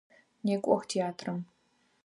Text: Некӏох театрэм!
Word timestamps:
Некӏох 0.45 0.83
театрэм! 0.91 1.39